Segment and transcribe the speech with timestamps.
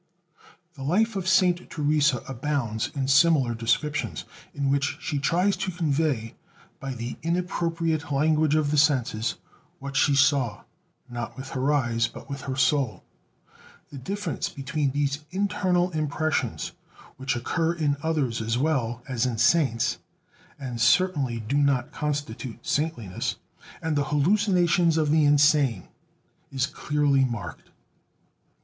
[0.73, 6.33] The Life of Saint Teresa abounds in similar descriptions, in which she tries to convey,
[6.79, 9.35] by the inappropriate language of the senses,
[9.77, 10.63] what she saw,
[11.07, 13.03] not with her eyes, but with her soul.
[13.91, 16.71] The difference between these internal impressions,
[17.17, 19.99] which occur in others as well as in saints
[20.57, 23.35] (and certainly do not constitute saintliness),
[23.83, 25.89] and the hallucinations of the insane,
[26.51, 27.69] is clearly marked.